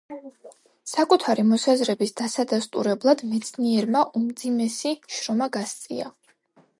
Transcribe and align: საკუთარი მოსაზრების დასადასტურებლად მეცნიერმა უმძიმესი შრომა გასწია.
საკუთარი 0.91 1.43
მოსაზრების 1.49 2.15
დასადასტურებლად 2.21 3.21
მეცნიერმა 3.33 4.01
უმძიმესი 4.21 4.95
შრომა 5.17 5.49
გასწია. 5.59 6.09